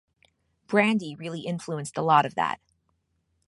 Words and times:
Brandy 0.65 1.13
really 1.15 1.41
influenced 1.41 1.95
a 1.95 2.01
lot 2.01 2.25
of 2.25 2.33
that. 2.33 2.59